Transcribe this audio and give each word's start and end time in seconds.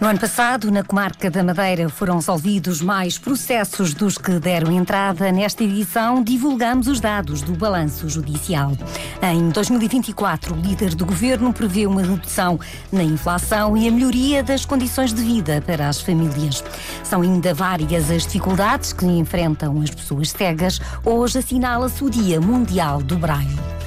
No 0.00 0.08
ano 0.08 0.18
passado, 0.18 0.70
na 0.70 0.82
comarca 0.82 1.30
da 1.30 1.44
Madeira, 1.44 1.90
foram 1.90 2.14
resolvidos 2.14 2.80
mais 2.80 3.18
processos 3.18 3.92
dos 3.92 4.16
que 4.16 4.38
deram 4.38 4.72
entrada. 4.72 5.30
Nesta 5.30 5.62
edição, 5.62 6.22
divulgamos 6.22 6.88
os 6.88 7.00
dados 7.00 7.42
do 7.42 7.52
balanço 7.52 8.08
judicial. 8.08 8.72
Em 9.20 9.50
2024, 9.50 10.54
o 10.54 10.58
líder 10.58 10.94
do 10.94 11.04
governo 11.04 11.52
prevê 11.52 11.86
uma 11.86 12.00
redução 12.00 12.58
na 12.90 13.02
inflação 13.02 13.76
e 13.76 13.86
a 13.86 13.90
melhoria 13.90 14.42
das 14.42 14.64
condições 14.64 15.12
de 15.12 15.22
vida 15.22 15.62
para 15.66 15.90
as 15.90 16.00
famílias. 16.00 16.64
São 17.04 17.20
ainda 17.20 17.52
várias 17.52 18.10
as 18.10 18.22
dificuldades 18.22 18.94
que 18.94 19.04
enfrentam 19.04 19.82
as 19.82 19.90
pessoas 19.90 20.30
cegas. 20.30 20.80
Hoje 21.04 21.40
assinala-se 21.40 22.02
o 22.02 22.08
Dia 22.08 22.40
Mundial 22.40 23.02
do 23.02 23.18
Braille. 23.18 23.79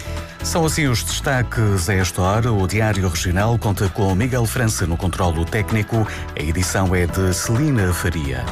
São 0.43 0.65
assim 0.65 0.87
os 0.87 1.03
destaques 1.03 1.89
a 1.89 1.93
esta 1.93 2.21
hora. 2.21 2.51
O 2.51 2.67
Diário 2.67 3.07
Regional 3.07 3.57
conta 3.57 3.89
com 3.89 4.13
Miguel 4.13 4.45
França 4.45 4.85
no 4.85 4.97
controlo 4.97 5.45
técnico. 5.45 6.05
A 6.37 6.41
edição 6.41 6.93
é 6.93 7.07
de 7.07 7.33
Celina 7.33 7.93
Faria. 7.93 8.43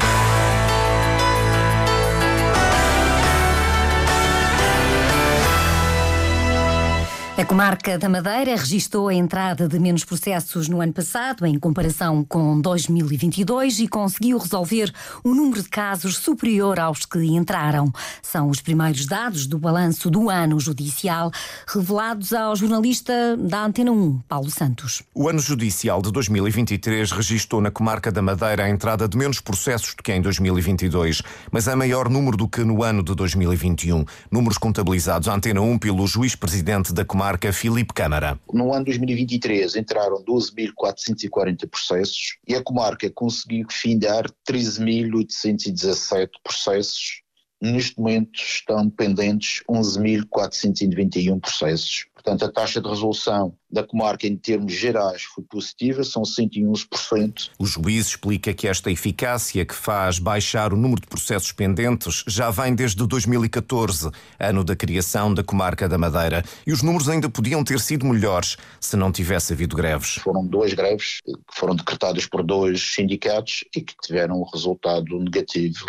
A 7.41 7.45
comarca 7.45 7.97
da 7.97 8.07
Madeira 8.07 8.55
registrou 8.55 9.07
a 9.07 9.15
entrada 9.15 9.67
de 9.67 9.79
menos 9.79 10.05
processos 10.05 10.69
no 10.69 10.79
ano 10.79 10.93
passado, 10.93 11.43
em 11.43 11.57
comparação 11.57 12.23
com 12.23 12.61
2022, 12.61 13.79
e 13.79 13.87
conseguiu 13.87 14.37
resolver 14.37 14.93
um 15.25 15.33
número 15.33 15.63
de 15.63 15.67
casos 15.67 16.17
superior 16.17 16.79
aos 16.79 17.03
que 17.03 17.17
entraram. 17.17 17.91
São 18.21 18.47
os 18.47 18.61
primeiros 18.61 19.07
dados 19.07 19.47
do 19.47 19.57
balanço 19.57 20.11
do 20.11 20.29
ano 20.29 20.59
judicial, 20.59 21.31
revelados 21.67 22.31
ao 22.31 22.55
jornalista 22.55 23.35
da 23.35 23.65
Antena 23.65 23.91
1, 23.91 24.19
Paulo 24.29 24.51
Santos. 24.51 25.01
O 25.11 25.27
ano 25.27 25.39
judicial 25.39 25.99
de 25.99 26.11
2023 26.11 27.11
registrou 27.11 27.59
na 27.59 27.71
comarca 27.71 28.11
da 28.11 28.21
Madeira 28.21 28.65
a 28.65 28.69
entrada 28.69 29.07
de 29.07 29.17
menos 29.17 29.41
processos 29.41 29.95
do 29.95 30.03
que 30.03 30.13
em 30.13 30.21
2022, 30.21 31.23
mas 31.51 31.67
é 31.67 31.73
maior 31.73 32.07
número 32.07 32.37
do 32.37 32.47
que 32.47 32.63
no 32.63 32.83
ano 32.83 33.01
de 33.01 33.15
2021. 33.15 34.05
Números 34.29 34.59
contabilizados 34.59 35.27
à 35.27 35.33
Antena 35.33 35.61
1 35.61 35.79
pelo 35.79 36.05
juiz-presidente 36.05 36.93
da 36.93 37.03
comarca 37.03 37.30
marca 37.31 37.53
Filipe 37.53 37.93
Câmara. 37.93 38.37
No 38.51 38.73
ano 38.73 38.83
2023 38.83 39.77
entraram 39.77 40.21
12.440 40.21 41.65
processos 41.69 42.37
e 42.45 42.53
a 42.53 42.61
comarca 42.61 43.09
conseguiu 43.09 43.65
findar 43.69 44.25
13.817 44.49 46.29
processos. 46.43 47.21
Neste 47.61 47.99
momento 47.99 48.39
estão 48.41 48.89
pendentes 48.89 49.61
11.491 49.69 51.39
processos. 51.39 52.05
Portanto, 52.15 52.45
a 52.45 52.51
taxa 52.51 52.81
de 52.81 52.87
resolução 52.87 53.55
da 53.69 53.83
comarca 53.83 54.25
em 54.27 54.35
termos 54.35 54.73
gerais 54.73 55.23
foi 55.23 55.43
positiva, 55.43 56.03
são 56.03 56.23
111%. 56.23 57.49
O 57.59 57.65
juiz 57.65 58.07
explica 58.07 58.53
que 58.53 58.67
esta 58.67 58.91
eficácia 58.91 59.63
que 59.63 59.75
faz 59.75 60.17
baixar 60.17 60.73
o 60.73 60.77
número 60.77 61.01
de 61.01 61.07
processos 61.07 61.51
pendentes 61.51 62.23
já 62.27 62.49
vem 62.49 62.73
desde 62.73 63.05
2014, 63.07 64.09
ano 64.39 64.63
da 64.63 64.75
criação 64.75 65.31
da 65.31 65.43
comarca 65.43 65.87
da 65.87 65.97
Madeira, 65.97 66.43
e 66.65 66.71
os 66.71 66.81
números 66.81 67.09
ainda 67.09 67.29
podiam 67.29 67.63
ter 67.63 67.79
sido 67.79 68.05
melhores 68.05 68.57
se 68.79 68.95
não 68.95 69.11
tivesse 69.11 69.53
havido 69.53 69.75
greves. 69.75 70.15
Foram 70.15 70.45
duas 70.45 70.73
greves 70.73 71.19
que 71.23 71.31
foram 71.53 71.75
decretadas 71.75 72.25
por 72.25 72.43
dois 72.43 72.81
sindicatos 72.81 73.63
e 73.75 73.81
que 73.81 73.95
tiveram 74.01 74.41
um 74.41 74.45
resultado 74.51 75.19
negativo 75.19 75.85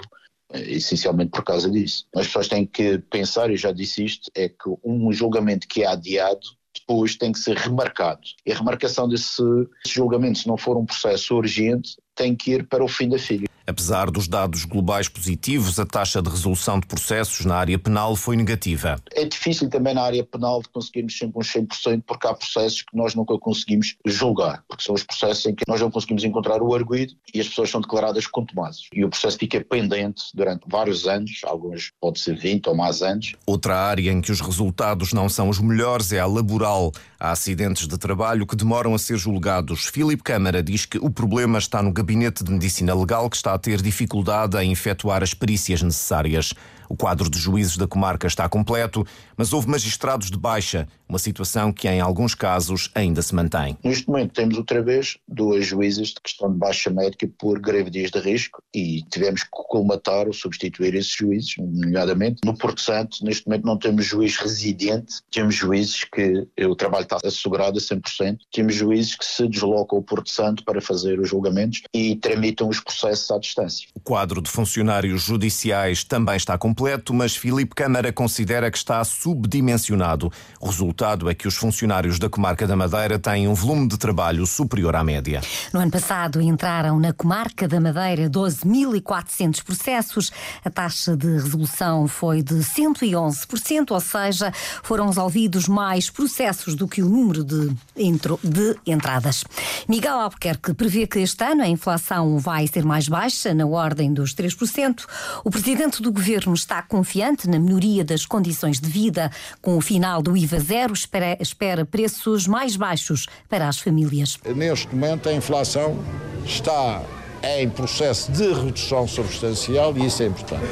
essencialmente 0.54 1.30
por 1.30 1.44
causa 1.44 1.70
disso. 1.70 2.06
As 2.14 2.26
pessoas 2.26 2.48
têm 2.48 2.66
que 2.66 2.98
pensar, 2.98 3.50
e 3.50 3.56
já 3.56 3.72
disse 3.72 4.04
isto, 4.04 4.30
é 4.34 4.48
que 4.48 4.68
um 4.84 5.12
julgamento 5.12 5.66
que 5.66 5.82
é 5.82 5.86
adiado 5.86 6.46
depois 6.74 7.16
tem 7.16 7.32
que 7.32 7.38
ser 7.38 7.56
remarcado. 7.56 8.22
E 8.46 8.52
a 8.52 8.56
remarcação 8.56 9.08
desse 9.08 9.42
julgamento, 9.86 10.38
se 10.38 10.48
não 10.48 10.56
for 10.56 10.76
um 10.76 10.86
processo 10.86 11.36
urgente, 11.36 11.96
tem 12.14 12.34
que 12.34 12.52
ir 12.52 12.66
para 12.66 12.84
o 12.84 12.88
fim 12.88 13.08
da 13.08 13.18
filha. 13.18 13.48
Apesar 13.66 14.10
dos 14.10 14.26
dados 14.26 14.64
globais 14.64 15.08
positivos, 15.08 15.78
a 15.78 15.86
taxa 15.86 16.20
de 16.20 16.28
resolução 16.28 16.80
de 16.80 16.86
processos 16.86 17.46
na 17.46 17.54
área 17.54 17.78
penal 17.78 18.16
foi 18.16 18.36
negativa. 18.36 18.96
É 19.12 19.24
difícil 19.24 19.70
também 19.70 19.94
na 19.94 20.02
área 20.02 20.24
penal 20.24 20.60
de 20.60 20.68
conseguirmos 20.68 21.16
sempre 21.16 21.38
uns 21.38 21.52
100%, 21.52 22.02
porque 22.06 22.26
há 22.26 22.34
processos 22.34 22.82
que 22.82 22.96
nós 22.96 23.14
nunca 23.14 23.38
conseguimos 23.38 23.96
julgar, 24.04 24.64
porque 24.68 24.82
são 24.82 24.94
os 24.94 25.04
processos 25.04 25.46
em 25.46 25.54
que 25.54 25.62
nós 25.68 25.80
não 25.80 25.90
conseguimos 25.90 26.24
encontrar 26.24 26.60
o 26.60 26.74
arguído 26.74 27.14
e 27.32 27.40
as 27.40 27.48
pessoas 27.48 27.70
são 27.70 27.80
declaradas 27.80 28.26
contumazes. 28.26 28.88
E 28.92 29.04
o 29.04 29.08
processo 29.08 29.38
fica 29.38 29.64
pendente 29.64 30.24
durante 30.34 30.64
vários 30.68 31.06
anos, 31.06 31.40
alguns 31.44 31.92
pode 32.00 32.18
ser 32.18 32.36
20 32.36 32.66
ou 32.68 32.74
mais 32.74 33.00
anos. 33.00 33.34
Outra 33.46 33.76
área 33.76 34.10
em 34.10 34.20
que 34.20 34.32
os 34.32 34.40
resultados 34.40 35.12
não 35.12 35.28
são 35.28 35.48
os 35.48 35.60
melhores 35.60 36.12
é 36.12 36.18
a 36.18 36.26
laboral. 36.26 36.90
Há 37.18 37.30
acidentes 37.30 37.86
de 37.86 37.96
trabalho 37.96 38.46
que 38.46 38.56
demoram 38.56 38.94
a 38.94 38.98
ser 38.98 39.16
julgados. 39.16 39.86
Filipe 39.86 40.24
Câmara 40.24 40.62
diz 40.62 40.84
que 40.84 40.98
o 40.98 41.08
problema 41.08 41.58
está 41.58 41.80
no 41.80 41.92
Gabinete 42.02 42.42
de 42.42 42.50
Medicina 42.50 42.92
Legal, 42.96 43.30
que 43.30 43.36
está 43.36 43.54
a 43.54 43.58
ter 43.58 43.80
dificuldade 43.80 44.58
em 44.58 44.72
efetuar 44.72 45.22
as 45.22 45.34
perícias 45.34 45.82
necessárias. 45.82 46.52
O 46.92 46.96
quadro 46.96 47.30
de 47.30 47.38
juízes 47.38 47.78
da 47.78 47.86
comarca 47.86 48.26
está 48.26 48.46
completo, 48.50 49.02
mas 49.34 49.54
houve 49.54 49.66
magistrados 49.66 50.30
de 50.30 50.36
baixa, 50.36 50.86
uma 51.08 51.18
situação 51.18 51.72
que 51.72 51.88
em 51.88 52.02
alguns 52.02 52.34
casos 52.34 52.90
ainda 52.94 53.22
se 53.22 53.34
mantém. 53.34 53.78
Neste 53.82 54.06
momento 54.08 54.34
temos 54.34 54.58
outra 54.58 54.82
vez 54.82 55.16
duas 55.26 55.64
juízes 55.64 56.12
que 56.12 56.28
estão 56.28 56.52
de 56.52 56.58
baixa 56.58 56.90
médica 56.90 57.26
por 57.38 57.58
gravidez 57.58 58.10
de 58.10 58.18
risco 58.18 58.62
e 58.74 59.02
tivemos 59.10 59.42
que 59.42 59.48
colmatar 59.50 60.26
ou 60.26 60.34
substituir 60.34 60.94
esses 60.94 61.16
juízes, 61.16 61.54
nomeadamente. 61.58 62.42
No 62.44 62.54
Porto 62.58 62.82
Santo, 62.82 63.24
neste 63.24 63.46
momento 63.46 63.64
não 63.64 63.78
temos 63.78 64.04
juiz 64.04 64.36
residente, 64.36 65.14
temos 65.30 65.54
juízes 65.54 66.04
que 66.04 66.46
o 66.62 66.76
trabalho 66.76 67.04
está 67.04 67.16
assegurado 67.24 67.78
a 67.78 67.80
100%, 67.80 68.36
temos 68.52 68.74
juízes 68.74 69.14
que 69.14 69.24
se 69.24 69.48
deslocam 69.48 69.96
ao 69.96 70.04
Porto 70.04 70.28
Santo 70.28 70.62
para 70.62 70.82
fazer 70.82 71.18
os 71.18 71.30
julgamentos 71.30 71.80
e 71.94 72.16
tramitam 72.16 72.68
os 72.68 72.80
processos 72.80 73.30
à 73.30 73.38
distância. 73.38 73.88
O 73.94 74.00
quadro 74.00 74.42
de 74.42 74.50
funcionários 74.50 75.22
judiciais 75.22 76.04
também 76.04 76.36
está 76.36 76.58
completo, 76.58 76.81
mas 77.12 77.36
Filipe 77.36 77.74
Câmara 77.74 78.12
considera 78.12 78.70
que 78.70 78.76
está 78.76 79.02
subdimensionado. 79.04 80.32
O 80.60 80.66
resultado 80.66 81.30
é 81.30 81.34
que 81.34 81.46
os 81.46 81.56
funcionários 81.56 82.18
da 82.18 82.28
comarca 82.28 82.66
da 82.66 82.74
Madeira 82.74 83.18
têm 83.18 83.46
um 83.46 83.54
volume 83.54 83.88
de 83.88 83.96
trabalho 83.96 84.46
superior 84.46 84.96
à 84.96 85.04
média. 85.04 85.40
No 85.72 85.80
ano 85.80 85.90
passado 85.90 86.40
entraram 86.40 86.98
na 86.98 87.12
comarca 87.12 87.68
da 87.68 87.80
Madeira 87.80 88.28
12.400 88.28 89.62
processos. 89.62 90.32
A 90.64 90.70
taxa 90.70 91.16
de 91.16 91.26
resolução 91.26 92.08
foi 92.08 92.42
de 92.42 92.54
111%, 92.54 93.90
ou 93.90 94.00
seja, 94.00 94.52
foram 94.82 95.06
resolvidos 95.06 95.68
mais 95.68 96.10
processos 96.10 96.74
do 96.74 96.88
que 96.88 97.02
o 97.02 97.08
número 97.08 97.44
de, 97.44 97.68
de 97.96 98.76
entradas. 98.86 99.44
Miguel 99.88 100.18
Albuquerque 100.18 100.74
prevê 100.74 101.06
que 101.06 101.20
este 101.20 101.44
ano 101.44 101.62
a 101.62 101.68
inflação 101.68 102.38
vai 102.38 102.66
ser 102.66 102.84
mais 102.84 103.08
baixa, 103.08 103.54
na 103.54 103.66
ordem 103.66 104.12
dos 104.12 104.34
3%. 104.34 105.04
O 105.44 105.50
presidente 105.50 106.02
do 106.02 106.12
governo 106.12 106.54
está 106.62 106.80
confiante 106.80 107.48
na 107.48 107.58
melhoria 107.58 108.04
das 108.04 108.24
condições 108.24 108.80
de 108.80 108.88
vida. 108.88 109.30
Com 109.60 109.76
o 109.76 109.80
final 109.80 110.22
do 110.22 110.36
IVA 110.36 110.60
zero, 110.60 110.92
espera, 110.92 111.36
espera 111.40 111.84
preços 111.84 112.46
mais 112.46 112.76
baixos 112.76 113.26
para 113.48 113.68
as 113.68 113.78
famílias. 113.78 114.38
Neste 114.54 114.94
momento, 114.94 115.28
a 115.28 115.32
inflação 115.32 115.98
está 116.44 117.02
em 117.42 117.68
processo 117.68 118.30
de 118.30 118.52
redução 118.52 119.06
substancial 119.06 119.96
e 119.96 120.06
isso 120.06 120.22
é 120.22 120.26
importante. 120.26 120.64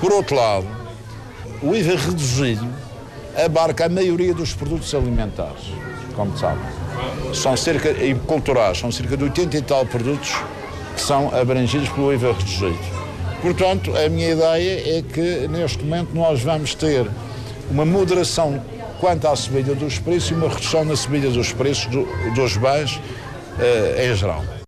Por 0.00 0.12
outro 0.12 0.34
lado, 0.34 0.66
o 1.62 1.74
IVA 1.74 1.96
reduzido 1.96 2.68
abarca 3.44 3.86
a 3.86 3.88
maioria 3.88 4.34
dos 4.34 4.52
produtos 4.52 4.92
alimentares, 4.94 5.72
como 6.14 6.36
sabe. 6.36 6.60
São 7.32 7.56
cerca, 7.56 7.90
e 7.90 8.14
culturais, 8.14 8.78
são 8.78 8.90
cerca 8.90 9.16
de 9.16 9.24
80 9.24 9.56
e 9.56 9.62
tal 9.62 9.86
produtos 9.86 10.34
que 10.94 11.00
são 11.00 11.34
abrangidos 11.34 11.88
pelo 11.90 12.12
IVA 12.12 12.32
reduzido. 12.32 13.01
Portanto, 13.42 13.92
a 13.96 14.08
minha 14.08 14.30
ideia 14.30 14.98
é 14.98 15.02
que 15.02 15.48
neste 15.48 15.84
momento 15.84 16.14
nós 16.14 16.40
vamos 16.42 16.76
ter 16.76 17.10
uma 17.68 17.84
moderação 17.84 18.62
quanto 19.00 19.26
à 19.26 19.34
subida 19.34 19.74
dos 19.74 19.98
preços 19.98 20.30
e 20.30 20.34
uma 20.34 20.48
redução 20.48 20.84
na 20.84 20.94
subida 20.94 21.28
dos 21.28 21.52
preços 21.52 21.86
do, 21.86 22.06
dos 22.36 22.56
bens 22.56 22.96
uh, 22.96 24.00
em 24.00 24.14
geral. 24.14 24.61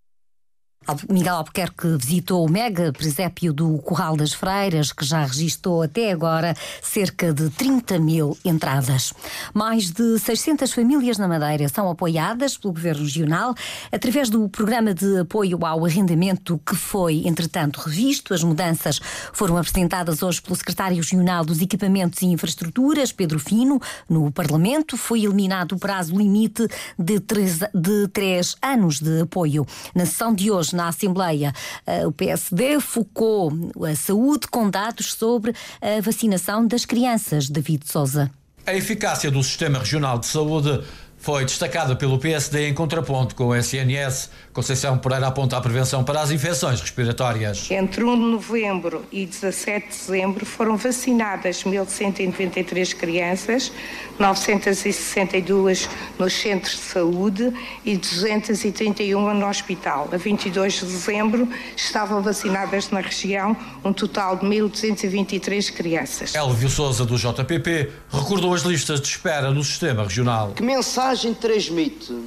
Miguel 1.09 1.35
Albuquerque 1.35 1.97
visitou 1.97 2.45
o 2.45 2.51
mega 2.51 2.93
presépio 2.93 3.51
do 3.51 3.77
Corral 3.79 4.15
das 4.15 4.33
Freiras, 4.33 4.91
que 4.91 5.03
já 5.03 5.25
registrou 5.25 5.81
até 5.81 6.11
agora 6.11 6.55
cerca 6.81 7.33
de 7.33 7.49
30 7.49 7.97
mil 7.97 8.37
entradas. 8.45 9.11
Mais 9.53 9.89
de 9.89 10.19
600 10.19 10.71
famílias 10.71 11.17
na 11.17 11.27
Madeira 11.27 11.67
são 11.69 11.89
apoiadas 11.89 12.55
pelo 12.55 12.73
Governo 12.73 13.03
Regional 13.03 13.55
através 13.91 14.29
do 14.29 14.47
programa 14.47 14.93
de 14.93 15.19
apoio 15.19 15.57
ao 15.65 15.85
arrendamento 15.85 16.61
que 16.63 16.75
foi, 16.75 17.23
entretanto, 17.25 17.79
revisto. 17.79 18.33
As 18.33 18.43
mudanças 18.43 19.01
foram 19.33 19.57
apresentadas 19.57 20.21
hoje 20.21 20.41
pelo 20.41 20.55
Secretário 20.55 20.97
Regional 20.97 21.43
dos 21.43 21.61
Equipamentos 21.61 22.21
e 22.21 22.27
Infraestruturas, 22.27 23.11
Pedro 23.11 23.39
Fino, 23.39 23.81
no 24.07 24.31
Parlamento. 24.31 24.97
Foi 24.97 25.23
eliminado 25.23 25.71
o 25.71 25.79
prazo 25.79 26.15
limite 26.15 26.67
de 26.97 27.19
três, 27.19 27.59
de 27.73 28.07
três 28.09 28.55
anos 28.61 28.99
de 28.99 29.21
apoio. 29.21 29.65
Na 29.95 30.05
sessão 30.05 30.33
de 30.33 30.51
hoje, 30.51 30.74
na 30.75 30.89
Assembleia, 30.89 31.53
eh, 31.85 32.05
o 32.05 32.11
PSD 32.11 32.79
focou 32.79 33.51
a 33.89 33.95
saúde 33.95 34.47
com 34.47 34.69
dados 34.69 35.13
sobre 35.13 35.53
a 35.81 36.01
vacinação 36.01 36.67
das 36.67 36.85
crianças. 36.85 37.49
David 37.49 37.89
Souza. 37.89 38.29
A 38.65 38.73
eficácia 38.73 39.29
do 39.29 39.43
Sistema 39.43 39.79
Regional 39.79 40.17
de 40.17 40.25
Saúde 40.25 40.83
foi 41.25 41.43
destacada 41.43 41.95
pelo 41.95 42.19
PSD 42.19 42.69
em 42.69 42.73
contraponto 42.75 43.33
com 43.33 43.47
o 43.47 43.55
SNS. 43.55 44.29
Conceição 44.53 44.95
Pereira 44.95 45.25
aponta 45.25 45.57
a 45.57 45.61
prevenção 45.61 46.03
para 46.03 46.21
as 46.21 46.29
infecções 46.29 46.79
respiratórias. 46.79 47.65
Entre 47.71 48.03
1 48.03 48.13
de 48.13 48.25
novembro 48.31 49.03
e 49.11 49.25
17 49.25 49.87
de 49.87 49.97
dezembro 49.97 50.45
foram 50.45 50.77
vacinadas 50.77 51.63
1.193 51.63 52.95
crianças, 52.95 53.71
962 54.19 55.89
nos 56.19 56.31
centros 56.31 56.75
de 56.75 56.81
saúde 56.81 57.51
e 57.83 57.97
231 57.97 59.33
no 59.33 59.47
hospital. 59.47 60.07
A 60.13 60.17
22 60.17 60.73
de 60.73 60.85
dezembro 60.85 61.49
estavam 61.75 62.21
vacinadas 62.21 62.91
na 62.91 62.99
região 62.99 63.57
um 63.83 63.91
total 63.91 64.35
de 64.35 64.45
1.223 64.45 65.73
crianças. 65.73 66.35
Elvio 66.35 66.69
Souza, 66.69 67.03
do 67.03 67.17
JPP, 67.17 67.89
recordou 68.11 68.53
as 68.53 68.61
listas 68.61 69.01
de 69.01 69.07
espera 69.07 69.49
no 69.49 69.63
sistema 69.63 70.03
regional. 70.03 70.51
Que 70.51 70.61
mensagem 70.61 71.14
mensagem 71.15 71.33
transmite 71.33 72.25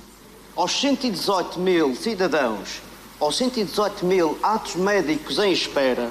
aos 0.57 0.73
118 0.81 1.61
mil 1.61 1.95
cidadãos, 1.95 2.81
aos 3.21 3.37
118 3.37 4.07
mil 4.07 4.39
atos 4.43 4.77
médicos 4.77 5.39
em 5.39 5.53
espera, 5.53 6.11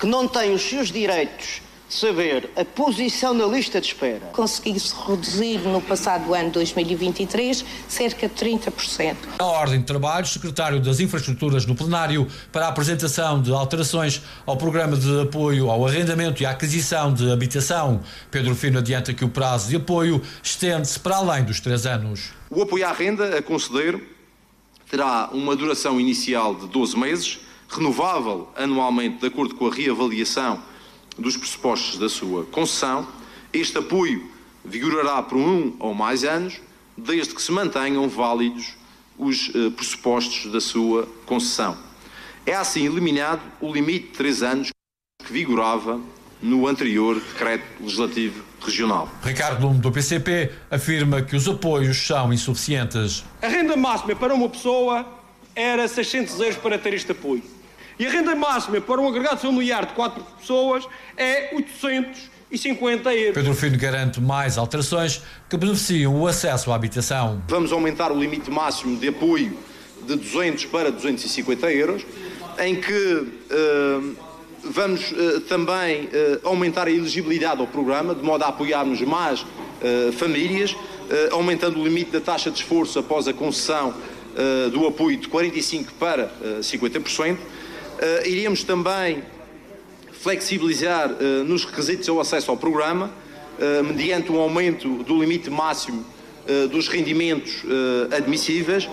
que 0.00 0.06
não 0.06 0.26
têm 0.26 0.54
os 0.54 0.62
seus 0.62 0.88
direitos 0.90 1.60
saber 1.94 2.50
a 2.56 2.64
posição 2.64 3.32
na 3.32 3.46
lista 3.46 3.80
de 3.80 3.86
espera. 3.86 4.26
Conseguiu-se 4.32 4.92
reduzir 5.06 5.58
no 5.60 5.80
passado 5.80 6.34
ano 6.34 6.50
2023 6.50 7.64
cerca 7.86 8.28
de 8.28 8.34
30%. 8.34 9.16
Na 9.38 9.46
ordem 9.46 9.78
de 9.78 9.86
trabalho, 9.86 10.24
o 10.24 10.28
secretário 10.28 10.80
das 10.80 10.98
Infraestruturas 10.98 11.66
no 11.66 11.76
plenário 11.76 12.26
para 12.50 12.66
a 12.66 12.68
apresentação 12.68 13.40
de 13.40 13.52
alterações 13.52 14.20
ao 14.44 14.56
programa 14.56 14.96
de 14.96 15.20
apoio 15.20 15.70
ao 15.70 15.86
arrendamento 15.86 16.42
e 16.42 16.46
à 16.46 16.50
aquisição 16.50 17.14
de 17.14 17.30
habitação. 17.30 18.00
Pedro 18.28 18.56
Fino 18.56 18.80
adianta 18.80 19.14
que 19.14 19.24
o 19.24 19.28
prazo 19.28 19.68
de 19.68 19.76
apoio 19.76 20.20
estende-se 20.42 20.98
para 20.98 21.16
além 21.16 21.44
dos 21.44 21.60
três 21.60 21.86
anos. 21.86 22.32
O 22.50 22.60
apoio 22.62 22.86
à 22.86 22.92
renda 22.92 23.38
a 23.38 23.42
conceder 23.42 24.02
terá 24.90 25.30
uma 25.32 25.54
duração 25.54 26.00
inicial 26.00 26.56
de 26.56 26.66
12 26.66 26.98
meses, 26.98 27.38
renovável 27.68 28.48
anualmente 28.56 29.18
de 29.18 29.26
acordo 29.26 29.54
com 29.54 29.68
a 29.68 29.72
reavaliação 29.72 30.73
dos 31.18 31.36
pressupostos 31.36 31.98
da 31.98 32.08
sua 32.08 32.44
concessão, 32.46 33.06
este 33.52 33.78
apoio 33.78 34.30
vigorará 34.64 35.22
por 35.22 35.38
um 35.38 35.76
ou 35.78 35.94
mais 35.94 36.24
anos, 36.24 36.60
desde 36.96 37.34
que 37.34 37.42
se 37.42 37.52
mantenham 37.52 38.08
válidos 38.08 38.74
os 39.18 39.50
eh, 39.54 39.70
pressupostos 39.70 40.50
da 40.50 40.60
sua 40.60 41.08
concessão. 41.26 41.76
É 42.46 42.54
assim 42.54 42.86
eliminado 42.86 43.40
o 43.60 43.72
limite 43.72 44.08
de 44.08 44.12
três 44.12 44.42
anos 44.42 44.70
que 45.24 45.32
vigorava 45.32 46.00
no 46.42 46.66
anterior 46.66 47.14
decreto 47.14 47.64
legislativo 47.80 48.44
regional. 48.60 49.08
Ricardo 49.22 49.66
Lume, 49.66 49.78
do 49.78 49.90
PCP, 49.90 50.50
afirma 50.70 51.22
que 51.22 51.36
os 51.36 51.48
apoios 51.48 51.96
são 52.06 52.32
insuficientes. 52.32 53.24
A 53.40 53.48
renda 53.48 53.76
máxima 53.76 54.14
para 54.14 54.34
uma 54.34 54.48
pessoa 54.48 55.06
era 55.54 55.86
600 55.86 56.38
euros 56.40 56.56
para 56.56 56.78
ter 56.78 56.94
este 56.94 57.12
apoio. 57.12 57.42
E 57.98 58.06
a 58.06 58.10
renda 58.10 58.34
máxima 58.34 58.80
para 58.80 59.00
um 59.00 59.08
agregado 59.08 59.38
familiar 59.40 59.86
de 59.86 59.92
4 59.92 60.22
pessoas 60.40 60.84
é 61.16 61.54
850 61.54 63.14
euros. 63.14 63.34
Pedro 63.34 63.54
Fino 63.54 63.78
garante 63.78 64.20
mais 64.20 64.58
alterações 64.58 65.22
que 65.48 65.56
beneficiam 65.56 66.20
o 66.20 66.26
acesso 66.26 66.72
à 66.72 66.74
habitação. 66.74 67.40
Vamos 67.48 67.70
aumentar 67.70 68.10
o 68.10 68.18
limite 68.18 68.50
máximo 68.50 68.96
de 68.96 69.08
apoio 69.08 69.56
de 70.04 70.16
200 70.16 70.64
para 70.66 70.90
250 70.90 71.72
euros, 71.72 72.04
em 72.58 72.74
que 72.74 72.92
uh, 72.92 74.16
vamos 74.64 75.12
uh, 75.12 75.40
também 75.42 76.06
uh, 76.06 76.48
aumentar 76.48 76.88
a 76.88 76.90
elegibilidade 76.90 77.60
ao 77.60 77.66
programa, 77.68 78.12
de 78.12 78.22
modo 78.22 78.42
a 78.42 78.48
apoiarmos 78.48 79.00
mais 79.02 79.44
famílias, 80.18 80.74
aumentando 81.30 81.78
o 81.78 81.84
limite 81.84 82.10
da 82.10 82.20
taxa 82.20 82.50
de 82.50 82.58
esforço 82.58 82.98
após 82.98 83.28
a 83.28 83.34
concessão 83.34 83.92
do 84.72 84.86
apoio 84.86 85.18
de 85.18 85.28
45% 85.28 85.88
para 85.98 86.30
50%. 86.62 87.36
Uh, 87.94 88.26
iríamos 88.26 88.64
também 88.64 89.22
flexibilizar 90.12 91.10
uh, 91.10 91.44
nos 91.44 91.64
requisitos 91.64 92.08
ao 92.08 92.20
acesso 92.20 92.50
ao 92.50 92.56
programa, 92.56 93.10
uh, 93.58 93.84
mediante 93.84 94.32
um 94.32 94.40
aumento 94.40 95.02
do 95.04 95.20
limite 95.20 95.50
máximo 95.50 96.04
dos 96.70 96.88
rendimentos 96.88 97.62
admissíveis. 98.14 98.86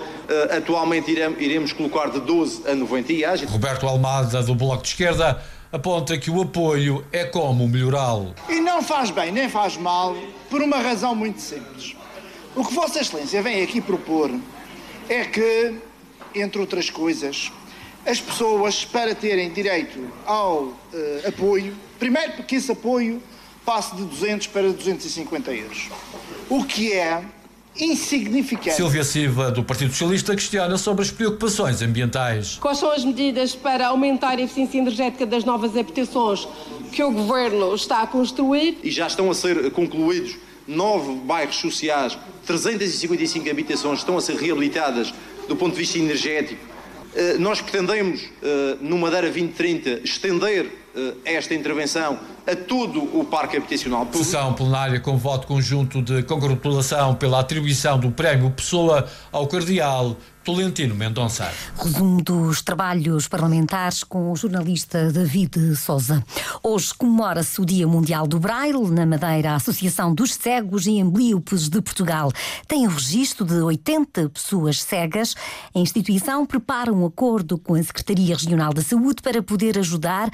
atualmente 0.55 1.11
iremos 1.11 1.73
colocar 1.73 2.09
de 2.09 2.21
12 2.21 2.61
a 2.65 2.73
90 2.73 3.11
IAs. 3.11 3.41
Roberto 3.41 3.85
Almada, 3.85 4.41
do 4.41 4.55
Bloco 4.55 4.83
de 4.83 4.87
Esquerda, 4.87 5.43
aponta 5.69 6.17
que 6.17 6.31
o 6.31 6.41
apoio 6.41 7.03
é 7.11 7.25
como 7.25 7.67
melhorá-lo. 7.67 8.33
E 8.47 8.61
não 8.61 8.81
faz 8.81 9.11
bem 9.11 9.33
nem 9.33 9.49
faz 9.49 9.75
mal 9.75 10.15
por 10.49 10.61
uma 10.61 10.77
razão 10.77 11.13
muito 11.13 11.41
simples. 11.41 11.93
O 12.55 12.63
que 12.63 12.73
Vossa 12.73 13.01
Excelência 13.01 13.41
vem 13.41 13.61
aqui 13.61 13.81
propor 13.81 14.31
é 15.09 15.25
que, 15.25 15.75
entre 16.33 16.61
outras 16.61 16.89
coisas, 16.89 17.51
as 18.05 18.19
pessoas 18.19 18.85
para 18.85 19.13
terem 19.13 19.51
direito 19.51 19.99
ao 20.25 20.63
uh, 20.63 20.75
apoio, 21.27 21.75
primeiro 21.99 22.33
porque 22.33 22.55
esse 22.55 22.71
apoio 22.71 23.21
passe 23.65 23.95
de 23.95 24.03
200 24.03 24.47
para 24.47 24.71
250 24.71 25.51
euros, 25.53 25.89
o 26.49 26.63
que 26.63 26.93
é 26.93 27.23
insignificante. 27.79 28.75
Silvia 28.75 29.03
Silva, 29.03 29.51
do 29.51 29.63
Partido 29.63 29.91
Socialista, 29.91 30.35
questiona 30.35 30.77
sobre 30.77 31.03
as 31.03 31.11
preocupações 31.11 31.81
ambientais. 31.81 32.57
Quais 32.59 32.77
são 32.77 32.91
as 32.91 33.05
medidas 33.05 33.55
para 33.55 33.87
aumentar 33.87 34.37
a 34.37 34.41
eficiência 34.41 34.79
energética 34.79 35.25
das 35.25 35.45
novas 35.45 35.77
habitações 35.77 36.47
que 36.91 37.01
o 37.03 37.11
Governo 37.11 37.73
está 37.73 38.01
a 38.01 38.07
construir? 38.07 38.77
E 38.83 38.91
já 38.91 39.07
estão 39.07 39.29
a 39.31 39.33
ser 39.33 39.71
concluídos 39.71 40.37
nove 40.67 41.15
bairros 41.25 41.55
sociais, 41.55 42.17
355 42.45 43.49
habitações 43.49 43.99
estão 43.99 44.17
a 44.17 44.21
ser 44.21 44.35
reabilitadas 44.35 45.13
do 45.47 45.55
ponto 45.55 45.73
de 45.73 45.79
vista 45.79 45.97
energético 45.97 46.70
nós 47.39 47.61
pretendemos, 47.61 48.29
eh, 48.41 48.77
no 48.79 48.97
Madeira 48.97 49.27
2030, 49.27 50.01
estender 50.03 50.65
eh, 50.90 50.90
esta 51.23 51.53
intervenção 51.53 52.19
a 52.45 52.55
todo 52.55 53.03
o 53.17 53.23
parque 53.23 53.57
habitacional 53.57 54.05
público. 54.05 54.23
Sessão 54.23 54.53
plenária 54.53 54.99
com 54.99 55.17
voto 55.17 55.47
conjunto 55.47 56.01
de 56.01 56.23
congratulação 56.23 57.15
pela 57.15 57.39
atribuição 57.39 57.99
do 57.99 58.11
Prémio 58.11 58.51
Pessoa 58.51 59.07
ao 59.31 59.47
Cardeal 59.47 60.17
Tolentino 60.43 60.95
Mendonça. 60.95 61.51
Resumo 61.77 62.21
dos 62.23 62.63
trabalhos 62.63 63.27
parlamentares 63.27 64.03
com 64.03 64.31
o 64.31 64.35
jornalista 64.35 65.11
David 65.11 65.75
Souza. 65.75 66.23
Hoje 66.63 66.93
comemora-se 66.95 67.61
o 67.61 67.65
Dia 67.65 67.87
Mundial 67.87 68.25
do 68.25 68.39
Braille. 68.39 68.89
Na 68.89 69.05
Madeira, 69.05 69.51
a 69.51 69.55
Associação 69.55 70.15
dos 70.15 70.33
Cegos 70.33 70.87
e 70.87 70.99
Amblíopes 70.99 71.69
de 71.69 71.79
Portugal 71.79 72.31
tem 72.67 72.87
o 72.87 72.89
registro 72.89 73.45
de 73.45 73.53
80 73.53 74.29
pessoas 74.29 74.81
cegas. 74.81 75.35
A 75.75 75.79
instituição 75.79 76.43
prepara 76.43 76.91
um 76.91 77.05
acordo 77.05 77.59
com 77.59 77.75
a 77.75 77.83
Secretaria 77.83 78.35
Regional 78.35 78.73
da 78.73 78.81
Saúde 78.81 79.21
para 79.21 79.43
poder 79.43 79.77
ajudar 79.77 80.31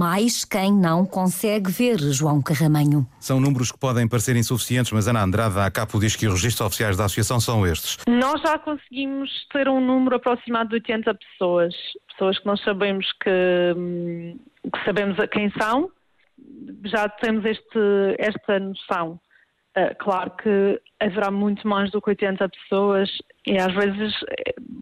mais 0.00 0.46
quem 0.46 0.72
não 0.72 1.04
consegue 1.04 1.70
ver, 1.70 1.98
João 1.98 2.40
Carramanho. 2.40 3.06
São 3.20 3.38
números 3.38 3.70
que 3.70 3.78
podem 3.78 4.08
parecer 4.08 4.34
insuficientes, 4.34 4.90
mas 4.92 5.06
Ana 5.06 5.22
Andrade, 5.22 5.58
a 5.58 5.70
CAPO 5.70 6.00
diz 6.00 6.16
que 6.16 6.26
os 6.26 6.32
registros 6.32 6.68
oficiais 6.68 6.96
da 6.96 7.04
Associação 7.04 7.38
são 7.38 7.66
estes. 7.66 7.98
Nós 8.08 8.40
já 8.40 8.58
conseguimos 8.58 9.30
ter 9.52 9.68
um 9.68 9.78
número 9.78 10.16
aproximado 10.16 10.70
de 10.70 10.76
80 10.76 11.14
pessoas, 11.14 11.74
pessoas 12.08 12.38
que 12.38 12.46
nós 12.46 12.64
sabemos 12.64 13.06
que, 13.22 13.74
hum, 13.76 14.38
que 14.72 14.84
sabemos 14.86 15.18
quem 15.32 15.52
são, 15.60 15.90
já 16.86 17.06
temos 17.06 17.44
este, 17.44 18.16
esta 18.18 18.58
noção. 18.58 19.20
Uh, 19.76 19.94
claro 19.98 20.30
que 20.30 20.80
haverá 20.98 21.30
muito 21.30 21.68
mais 21.68 21.90
do 21.90 22.00
que 22.00 22.08
80 22.08 22.48
pessoas 22.48 23.10
e 23.46 23.58
às 23.58 23.72
vezes 23.74 24.14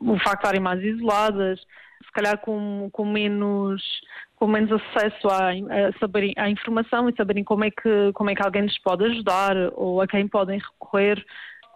o 0.01 0.17
facto 0.19 0.35
de 0.35 0.39
estarem 0.39 0.61
mais 0.61 0.81
isoladas, 0.81 1.59
calhar 2.19 2.39
com, 2.39 2.89
com 2.93 3.05
menos 3.05 3.83
com 4.37 4.47
menos 4.47 4.71
acesso 4.71 5.29
à, 5.29 5.51
a 5.51 5.99
saberem, 5.99 6.33
à 6.37 6.49
informação 6.49 7.09
e 7.09 7.15
saberem 7.17 7.43
como 7.43 7.65
é, 7.65 7.71
que, 7.71 8.13
como 8.15 8.31
é 8.31 8.35
que 8.37 8.43
alguém 8.43 8.63
lhes 8.63 8.79
pode 8.83 9.05
ajudar 9.05 9.57
ou 9.75 10.01
a 10.01 10.07
quem 10.07 10.29
podem 10.29 10.61
recorrer 10.61 11.25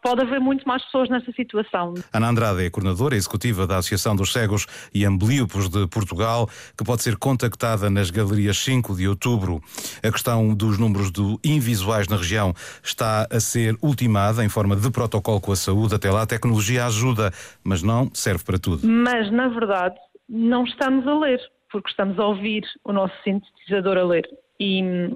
pode 0.03 0.21
haver 0.21 0.41
muito 0.41 0.67
mais 0.67 0.85
pessoas 0.85 1.09
nesta 1.09 1.31
situação. 1.33 1.95
Ana 2.13 2.29
Andrade 2.29 2.65
é 2.65 2.69
coordenadora 2.71 3.15
executiva 3.15 3.67
da 3.67 3.79
Associação 3.79 4.17
dos 4.17 4.33
Cegos 4.33 4.67
e 4.93 5.05
Ambliopos 5.05 5.69
de 5.69 5.87
Portugal, 5.87 6.49
que 6.77 6.85
pode 6.85 7.03
ser 7.03 7.17
contactada 7.17 7.89
nas 7.89 8.11
galerias 8.11 8.59
5 8.59 8.97
de 8.97 9.07
outubro. 9.07 9.63
A 10.03 10.11
questão 10.11 10.53
dos 10.53 10.77
números 10.77 11.11
do 11.13 11.39
invisuais 11.45 12.09
na 12.09 12.17
região 12.17 12.53
está 12.83 13.29
a 13.31 13.39
ser 13.39 13.77
ultimada 13.81 14.45
em 14.45 14.49
forma 14.49 14.75
de 14.75 14.91
protocolo 14.91 15.41
com 15.41 15.53
a 15.53 15.57
saúde. 15.57 15.95
Até 15.95 16.11
lá 16.11 16.23
a 16.23 16.27
tecnologia 16.27 16.85
ajuda, 16.85 17.33
mas 17.63 17.83
não 17.83 18.11
serve 18.13 18.43
para 18.43 18.59
tudo. 18.59 18.87
Mas, 18.87 19.31
na 19.31 19.47
verdade, 19.49 19.95
não 20.29 20.65
estamos 20.65 21.07
a 21.07 21.19
ler, 21.19 21.41
porque 21.71 21.91
estamos 21.91 22.19
a 22.19 22.27
ouvir 22.27 22.65
o 22.85 22.93
nosso 22.93 23.15
sintetizador 23.23 23.99
a 23.99 24.05
ler. 24.05 24.29
E 24.61 25.11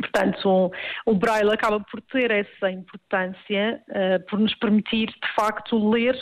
Portanto, 0.00 0.70
o, 1.04 1.14
Braille 1.14 1.50
acaba 1.50 1.80
por 1.80 2.00
ter 2.02 2.30
essa 2.30 2.70
importância 2.70 3.82
uh, 3.88 4.24
por 4.30 4.38
nos 4.38 4.54
permitir, 4.54 5.08
de 5.08 5.34
facto, 5.34 5.90
ler 5.90 6.14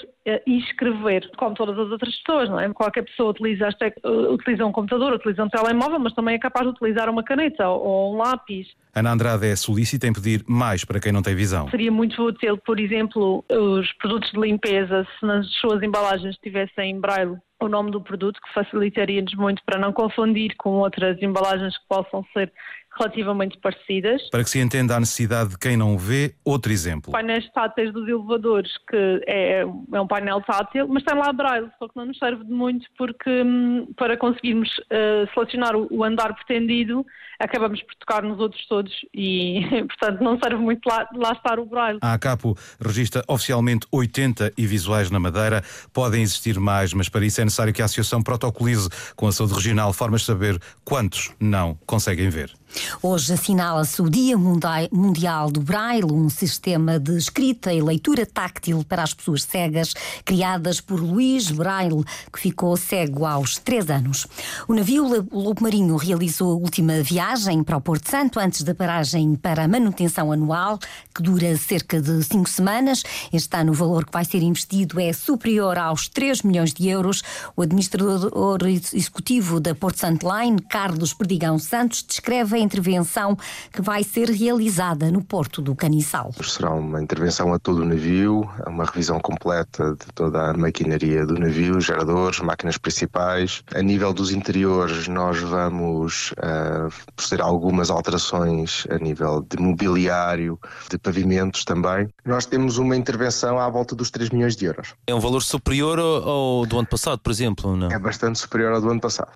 e 0.47 0.59
escrever, 0.59 1.31
como 1.37 1.55
todas 1.55 1.79
as 1.79 1.91
outras 1.91 2.15
pessoas, 2.17 2.49
não 2.49 2.59
é? 2.59 2.69
Qualquer 2.73 3.03
pessoa 3.03 3.31
utiliza, 3.31 3.69
uh, 3.69 4.33
utiliza 4.33 4.67
um 4.67 4.73
computador, 4.73 5.13
utiliza 5.13 5.45
um 5.45 5.49
telemóvel, 5.49 6.01
mas 6.01 6.13
também 6.15 6.35
é 6.35 6.39
capaz 6.39 6.67
de 6.67 6.73
utilizar 6.73 7.09
uma 7.09 7.23
caneta 7.23 7.69
ou, 7.69 8.15
um 8.15 8.19
lápis. 8.19 8.67
Ana 8.95 9.13
Andrade 9.13 9.47
é 9.47 9.55
solícita 9.55 10.07
em 10.07 10.13
pedir 10.13 10.43
mais 10.49 10.85
para 10.85 10.99
quem 10.99 11.13
não 11.13 11.23
tem 11.23 11.35
visão. 11.35 11.69
Seria 11.71 11.93
muito 11.93 12.21
útil, 12.21 12.59
por 12.59 12.81
exemplo, 12.81 13.45
os 13.49 13.93
produtos 13.95 14.31
de 14.33 14.41
limpeza, 14.41 15.07
se 15.19 15.27
nas 15.27 15.47
suas 15.61 15.83
embalagens 15.83 16.37
tivessem 16.39 16.91
em 16.91 17.01
Braille 17.01 17.37
o 17.61 17.69
nome 17.69 17.91
do 17.91 18.01
produto, 18.01 18.41
que 18.41 18.53
facilitaria-nos 18.53 19.35
muito 19.35 19.63
para 19.65 19.79
não 19.79 19.93
confundir 19.93 20.55
com 20.59 20.71
outras 20.71 21.21
embalagens 21.23 21.77
que 21.79 21.85
possam 21.89 22.25
ser 22.33 22.53
relativamente 22.99 23.59
parecidas. 23.59 24.23
Para 24.31 24.43
que 24.43 24.51
se 24.51 24.59
entenda 24.59 24.97
a 24.97 25.01
necessidade 25.01 25.51
de 25.51 25.59
quem 25.59 25.77
não 25.77 25.99
vê, 25.99 26.35
outro 26.45 26.73
exemplo. 26.73 27.13
Painéis 27.13 27.49
táteis 27.53 27.93
dos 27.93 28.09
elevadores, 28.09 28.73
que 28.89 29.23
é, 29.27 29.61
é 29.61 30.01
um 30.01 30.07
painel 30.07 30.16
tátil, 30.47 30.87
mas 30.89 31.03
tem 31.03 31.17
lá 31.17 31.33
braille, 31.33 31.71
só 31.79 31.89
que 31.89 31.97
não 31.97 32.07
nos 32.07 32.19
serve 32.19 32.45
de 32.45 32.53
muito 32.53 32.87
porque 32.97 33.43
hum, 33.43 33.89
para 33.97 34.17
conseguirmos 34.17 34.69
uh, 34.79 35.33
selecionar 35.35 35.75
o, 35.77 36.05
andar 36.05 36.35
pretendido, 36.35 37.05
acabamos 37.39 37.83
por 37.83 37.95
tocar 37.97 38.23
nos 38.23 38.39
outros 38.39 38.67
todos 38.67 38.93
e, 39.15 39.61
portanto, 39.89 40.23
não 40.23 40.39
serve 40.39 40.57
muito 40.57 40.87
lá, 40.87 41.09
lá 41.15 41.33
estar 41.33 41.59
o 41.59 41.67
braille. 41.67 41.99
A 42.03 42.15
ACAPO 42.15 42.57
registra 42.81 43.23
oficialmente 43.29 43.87
80 43.93 44.53
e 44.57 44.67
visuais 44.67 45.11
na 45.11 45.19
Madeira. 45.19 45.63
Podem 45.93 46.23
existir 46.23 46.59
mais, 46.59 46.93
mas 46.93 47.09
para 47.09 47.25
isso 47.25 47.41
é 47.41 47.45
necessário 47.45 47.73
que 47.73 47.83
a 47.83 47.85
Associação 47.85 48.23
protocolize 48.23 48.89
com 49.15 49.27
a 49.27 49.33
saúde 49.33 49.55
regional 49.55 49.93
formas 49.93 50.23
de 50.23 50.27
saber 50.27 50.61
quantos 50.85 51.35
não 51.41 51.79
conseguem 51.87 52.29
ver. 52.29 52.53
Hoje 53.03 53.33
assinala-se 53.33 54.01
o 54.03 54.11
Dia 54.11 54.37
Mundial 54.37 55.51
do 55.51 55.61
Braille, 55.61 56.05
um 56.05 56.29
sistema 56.29 56.99
de 56.99 57.17
escrita 57.17 57.73
e 57.73 57.81
leitura 57.81 58.27
táctil 58.27 58.85
para 58.89 59.03
as 59.03 59.15
pessoas 59.15 59.43
cegas, 59.43 59.95
criadas 60.25 60.81
por 60.81 61.01
Luís 61.01 61.51
Braille, 61.51 62.05
que 62.33 62.41
ficou 62.41 62.77
cego 62.77 63.25
aos 63.25 63.59
três 63.59 63.89
anos. 63.91 64.27
O 64.69 64.75
navio 64.75 65.27
Lobo 65.33 65.63
Marinho 65.63 65.97
realizou 65.97 66.53
a 66.53 66.57
última 66.57 67.03
viagem 67.03 67.63
para 67.63 67.77
o 67.77 67.81
Porto 67.81 68.11
Santo 68.11 68.39
antes 68.39 68.63
da 68.63 68.75
paragem 68.75 69.35
para 69.35 69.65
a 69.65 69.69
manutenção 69.69 70.33
anual, 70.33 70.79
que 71.15 71.23
dura 71.23 71.57
cerca 71.57 72.01
de 72.01 72.23
cinco 72.25 72.49
semanas. 72.49 73.03
Este 73.33 73.57
ano 73.57 73.73
o 73.73 73.75
valor 73.75 74.05
que 74.05 74.13
vai 74.13 74.25
ser 74.25 74.43
investido 74.43 75.01
é 75.01 75.13
superior 75.13 75.79
aos 75.79 76.09
3 76.09 76.43
milhões 76.43 76.73
de 76.73 76.89
euros. 76.89 77.23
O 77.57 77.63
administrador 77.63 78.61
executivo 78.67 79.61
da 79.61 79.75
Porto 79.75 80.01
Santo 80.01 80.27
Line, 80.29 80.61
Carlos 80.63 81.15
Perdigão 81.15 81.59
Santos, 81.59 82.05
descreve 82.07 82.66
intervenção 82.67 83.37
que 83.73 83.81
vai 83.81 84.03
ser 84.03 84.29
realizada 84.29 85.11
no 85.11 85.23
Porto 85.23 85.63
do 85.63 85.75
Caniçal. 85.75 86.33
Será 86.43 86.73
uma 86.73 87.03
intervenção 87.03 87.55
a 87.55 87.59
todo 87.59 87.83
o 87.83 87.85
navio, 87.85 88.49
uma 88.67 88.85
revisão 88.85 89.19
completa 89.21 89.93
de 89.93 90.07
toda 90.15 90.51
a 90.51 90.55
maquinaria 90.55 91.25
do 91.25 91.39
navio, 91.39 91.81
geradores, 91.81 92.41
máquinas 92.41 92.77
principais. 92.77 93.63
A 93.75 93.81
nível 93.81 94.13
dos 94.13 94.33
interiores, 94.33 95.09
nós 95.09 95.41
vamos 95.41 96.33
uh, 96.33 96.93
proceder 97.15 97.45
a 97.45 97.49
algumas 97.49 97.91
alterações 97.91 98.87
a 98.91 98.99
nível 98.99 99.43
de 99.49 99.57
mobiliário, 99.63 100.59
de 100.91 100.99
pavimentos 100.99 101.65
também. 101.65 102.09
Nós 102.25 102.47
temos 102.47 102.79
uma 102.79 102.97
intervenção 102.97 103.59
à 103.59 103.69
volta 103.69 103.95
dos 103.95 104.11
3 104.11 104.31
milhões 104.31 104.57
de 104.57 104.67
euros. 104.67 104.95
É 105.07 105.15
um 105.15 105.21
valor 105.21 105.43
superior 105.43 105.99
ao 105.99 106.67
do 106.67 106.79
ano 106.79 106.89
passado, 106.89 107.21
por 107.21 107.31
exemplo? 107.31 107.77
Não? 107.77 107.91
É 107.91 107.99
bastante 107.99 108.39
superior 108.39 108.73
ao 108.73 108.81
do 108.81 108.91
ano 108.91 109.01
passado. 109.01 109.31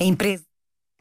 A 0.00 0.04
empresa 0.04 0.44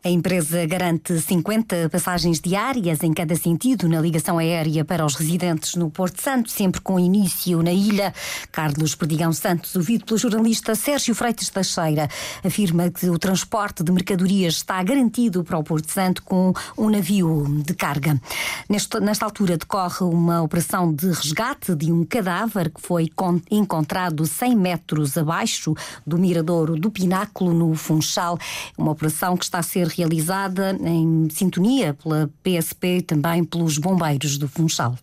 a 0.04 0.10
empresa 0.10 0.66
garante 0.66 1.20
50 1.20 1.88
passagens 1.90 2.40
diárias 2.40 3.04
em 3.04 3.14
cada 3.14 3.36
sentido 3.36 3.88
na 3.88 4.02
ligação 4.02 4.40
aérea 4.40 4.84
para 4.84 5.06
os 5.06 5.14
residentes 5.14 5.76
no 5.76 5.92
Porto 5.92 6.20
Santo, 6.20 6.50
sempre 6.50 6.82
com 6.82 7.00
início 7.00 7.62
na 7.62 7.72
ilha. 7.72 8.12
Carlos 8.52 8.96
Perdigão 8.96 9.32
Santos, 9.32 9.76
ouvido 9.76 10.06
pelo 10.06 10.18
jornalista 10.18 10.74
Sérgio 10.74 11.14
Freitas 11.14 11.50
Teixeira, 11.50 12.10
afirma 12.44 12.90
que 12.90 13.12
o 13.12 13.20
transporte 13.20 13.84
de 13.84 13.92
mercadorias 13.92 14.56
está 14.56 14.82
garantido 14.82 15.44
para 15.44 15.60
o 15.60 15.64
Porto 15.64 15.92
Santo 15.92 16.24
com 16.24 16.52
um 16.76 16.90
navio 16.90 17.46
de 17.64 17.76
carga. 17.76 18.20
Nesta, 18.68 19.00
nesta 19.00 19.26
altura 19.26 19.56
decorre 19.56 20.04
uma 20.04 20.42
operação 20.42 20.92
de 20.92 21.10
resgate 21.10 21.76
de 21.76 21.92
um 21.92 22.04
cadáver 22.04 22.72
que 22.72 22.82
foi 22.82 23.08
encontrado 23.52 24.26
100 24.26 24.56
metros 24.56 25.16
abaixo 25.16 25.76
do 26.08 26.18
miradouro 26.18 26.76
do 26.76 26.90
Pináculo, 26.90 27.54
no 27.54 27.76
Funchal. 27.76 28.40
Uma 28.76 28.92
operação 28.92 29.38
que 29.38 29.44
está 29.44 29.60
a 29.60 29.64
ser 29.64 29.91
realizada 29.96 30.78
em 30.82 31.28
sintonia 31.30 31.94
pela 31.94 32.30
PSP 32.44 32.98
e 32.98 33.02
também 33.02 33.44
pelos 33.44 33.78
bombeiros 33.78 34.38
do 34.38 34.48
Funchal. 34.48 34.98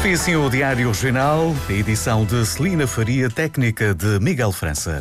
Foi 0.00 0.14
assim 0.14 0.34
o 0.34 0.48
Diário 0.48 0.88
Regional, 0.88 1.54
edição 1.68 2.24
de 2.24 2.46
Celina 2.46 2.86
Faria, 2.86 3.28
técnica 3.28 3.94
de 3.94 4.18
Miguel 4.18 4.50
França. 4.50 4.98